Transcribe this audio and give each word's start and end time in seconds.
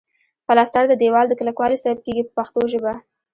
پلستر 0.47 0.83
د 0.87 0.93
دېوال 1.01 1.25
د 1.29 1.33
کلکوالي 1.39 1.77
سبب 1.83 1.99
کیږي 2.05 2.23
په 2.25 2.31
پښتو 2.37 2.61
ژبه. 2.71 2.93